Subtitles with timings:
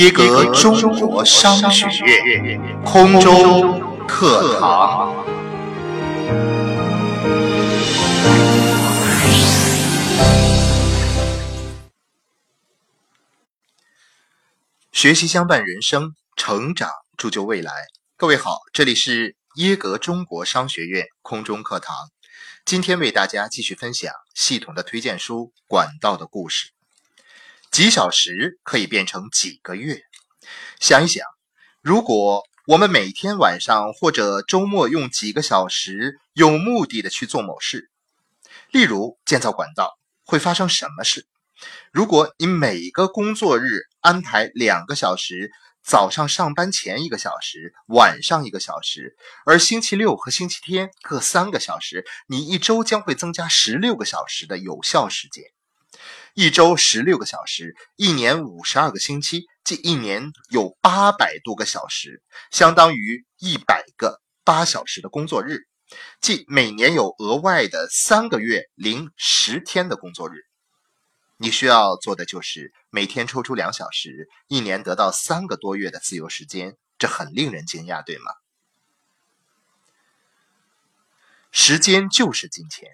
[0.00, 5.14] 耶格中国商学院空中课堂。
[14.90, 17.70] 学习相伴人生，成长铸就未来。
[18.16, 21.94] 各位好，这里是耶格中国商学院空中课堂。
[22.64, 26.68] 今天为大家继续分享系统的推荐书《管道的故事》。
[27.70, 30.02] 几小时可以变成几个月。
[30.80, 31.24] 想一想，
[31.80, 37.88] 如果我们每天晚上或者周末用几个小时有目的的去做某事，
[38.72, 41.26] 例如建造管道，会发生什么事？
[41.92, 55.44] 如果你每个工作日安排两个小时，早上上班前一个小时，晚上一个小时，而星期六和星期天各三个小时，你一周将会增加十六个小时的有效时间。
[56.34, 65.66] 一周十六个小时，一年五十二个星期，即一年有八百多个小时，相当于一百个八小时的工作日，
[66.20, 70.44] 即每年有额外的三个月零十天的工作日。
[71.36, 78.32] 你需要做的就是每天抽出两小时，一年得到三个多月的自由时间，这很令人惊讶，对吗？
[81.50, 82.88] 时间就是金钱。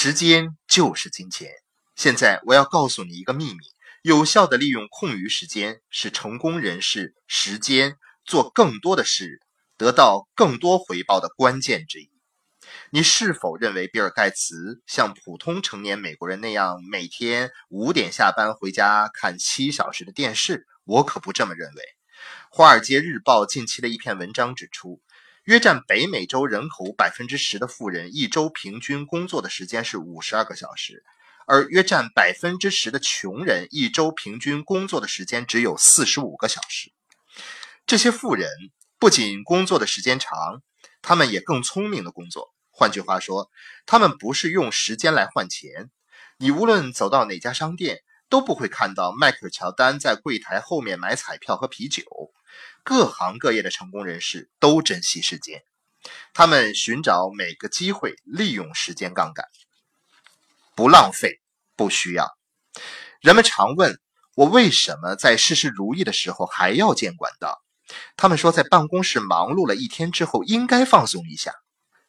[0.00, 1.50] 时间就是金钱。
[1.96, 3.58] 现在我要告诉你一个秘密：
[4.02, 9.42] 有效的利用空余时间是成功人士时间做更多的事、
[9.76, 12.08] 得到更多回报的关键之一。
[12.90, 20.68] 你是否认为比尔·盖茨像普通成年美国人那样每天五点下班回家看七小时的电视？
[20.84, 21.82] 我可不这么认为。
[22.50, 25.00] 《华尔街日报》近期的一篇文章指出。
[25.48, 30.96] 约占北美洲人口百分之十的富人，一周平均工作的时间是五十二个小时；
[31.46, 36.92] 而约占百分之十的穷人，一周平均工作的时间只有四十五个小时。
[37.86, 38.50] 这些富人
[38.98, 40.60] 不仅工作的时间长，
[41.00, 42.52] 他们也更聪明的工作。
[42.68, 43.50] 换句话说，
[43.86, 45.88] 他们不是用时间来换钱。
[46.36, 52.04] 你无论走到哪家商店，都不会看到迈克尔·乔丹在柜台后面买彩票和啤酒。
[52.82, 55.62] 各行各业的成功人士都珍惜时间，
[56.32, 59.46] 他们寻找每个机会，利用时间杠杆，
[60.74, 61.40] 不浪费，
[61.76, 62.28] 不需要。
[63.20, 64.00] 人们常问
[64.36, 67.62] 我为什么在事事如意的时候还要建管道？
[68.16, 71.52] 他们说，在办公室忙碌了一天之后，应该放松一下。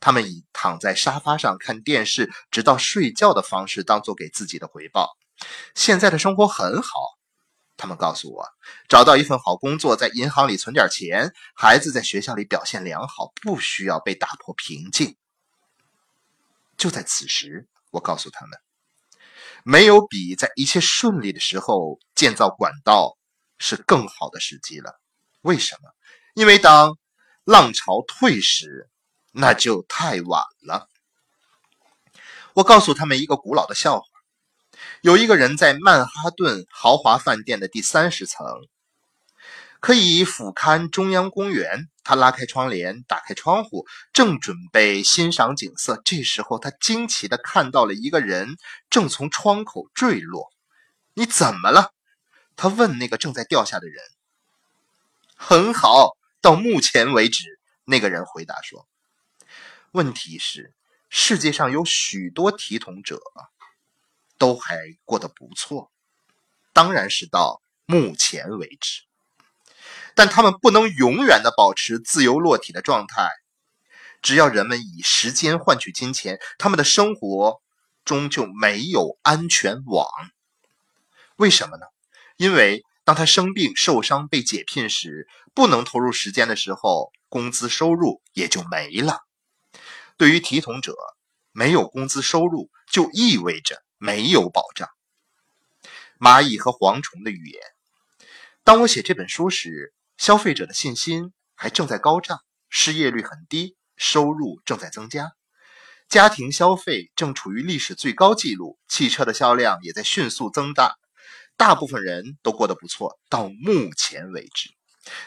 [0.00, 5.16] 他们以躺在沙发上看电视直到睡觉的方式当做给自己的回报。
[5.74, 6.90] 现在的生活很好。
[7.82, 8.48] 他们告诉我，
[8.88, 15.16] 找到一份好工作，在银行里存点钱，孩子在学校里表现良好，不需要被打破平静。
[16.76, 18.56] 就在此时，我告诉他们，
[19.64, 23.18] 没有比在一切顺利的时候建造管道
[23.58, 25.00] 是更好的时机了。
[25.40, 25.90] 为什么？
[26.34, 26.96] 因为当
[27.42, 28.88] 浪潮退时，
[29.32, 30.88] 那就太晚了。
[32.52, 34.11] 我告诉他们一个古老的笑话。
[35.02, 38.46] 有一个人在曼哈顿豪华饭店的第三十层，
[39.80, 41.88] 可以俯瞰中央公园。
[42.04, 46.00] 他拉开窗帘，打开窗户，正准备欣赏景色。
[46.04, 48.56] 这时候，他惊奇地看到了一个人
[48.90, 50.52] 正从窗口坠落。
[51.14, 51.92] “你怎么了？”
[52.54, 54.04] 他问那个正在掉下的人。
[55.34, 58.86] “很好，到目前为止。”那个人回答说。
[59.90, 60.72] “问题是，
[61.08, 63.20] 世界上有许多体统者。”
[64.42, 65.92] 都还过得不错，
[66.72, 69.02] 当然是到目前为止，
[70.16, 73.30] 但他们不能永远的保持自由落体的状态。
[74.20, 77.62] 只要人们以时间换取金钱，他们的生活
[78.04, 80.08] 中就没有安全网。
[81.36, 81.86] 为什么呢？
[82.36, 89.20] 因为当他生病、受伤、被解聘时，不能投入时间的时候，工资收入也就没了。
[90.16, 90.96] 对于体统者，
[91.52, 93.80] 没有工资收入就意味着。
[94.02, 94.88] 没有保障。
[96.18, 97.62] 蚂蚁和蝗虫的语言。
[98.64, 105.34] 当我写这本书时，消费者的信心还正在高涨，失业率很低，收入正在增加，
[106.08, 110.96] 家庭消费正处于历史最高纪录，汽车的销量也在迅速增大，
[111.56, 113.20] 大部分人都过得不错。
[113.28, 114.70] 到目前为止，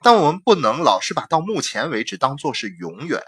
[0.00, 3.20] 但我们不能老是把到目前为止当做是永远。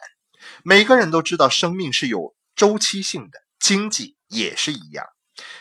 [0.62, 5.04] 每个人都知道，生命是有周期性的，经济也是一样。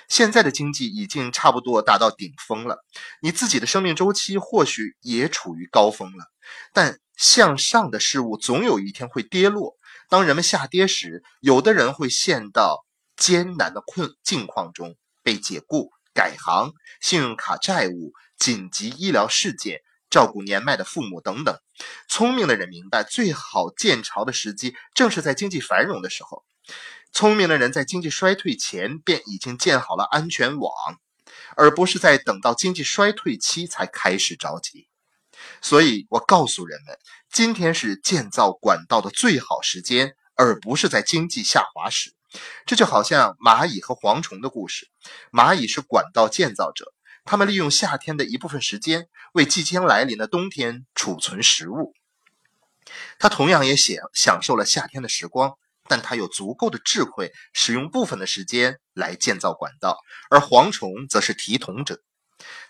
[0.08, 2.84] 现在的经济已经差不多达到顶峰了，
[3.22, 6.26] 你自己的生命周期或许也处于高峰了。
[6.74, 9.78] 但向上的事物总有一天会跌落。
[10.10, 12.86] 当人们下跌时，有的人会陷到
[13.16, 19.80] 艰难的困境况中，被解雇、改行、信用卡债务、紧急医疗事件、
[20.10, 21.58] 照顾年迈的父母等等。
[22.10, 26.44] 聪明的人明白，最好建巢的时机正是在经济繁荣的时候。
[27.12, 30.72] 聪明的人在经济衰退前便已经建好了安全网，
[31.56, 34.88] 而不是在等到经济衰退期才开始着急。
[35.62, 36.98] 所以我告诉人们，
[37.32, 42.14] 今天是建造管道的最好时间，而不是在经济下滑时。
[42.66, 44.88] 这就好像蚂蚁和蝗虫的故事。
[45.32, 46.94] 蚂蚁是管道建造者，
[47.26, 51.94] 他们利用夏天的一部分时间，为即将来临的冬天储存食物。
[53.20, 59.98] 它同样也享享受了夏天的时光，但他有足够的智慧，使用部分的时间来建造管道。
[60.30, 62.02] 而蝗虫则是提桶者，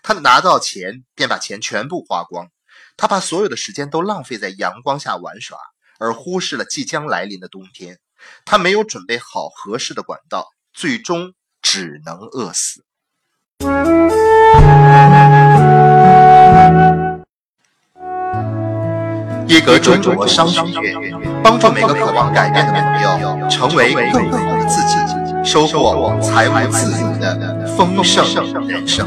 [0.02, 2.48] 他拿到钱便把钱全部花光。
[2.96, 5.58] 他把所有的时间都浪费在阳光下玩耍，
[5.98, 7.98] 而忽视了即将来临的冬天。
[8.44, 12.84] 他没有准备好合适的管道，最终只能饿死。
[19.52, 21.12] 一格中国商学院，
[21.44, 24.96] 帮助每个渴望改变的朋友成为更好的自己，
[25.44, 28.24] 收获财务自由的丰盛
[28.66, 29.06] 人生。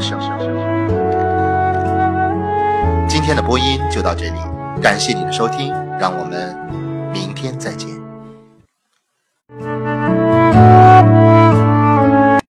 [3.08, 4.38] 今天的播音就到这里，
[4.80, 6.56] 感谢你的收听，让我们
[7.12, 7.95] 明天再见。